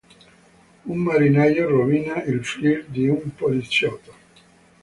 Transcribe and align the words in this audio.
Un 0.93 0.97
marinaio 1.01 1.67
rovina 1.69 2.23
il 2.23 2.43
flirt 2.43 2.87
di 2.89 3.07
un 3.07 3.35
poliziotto. 3.35 4.15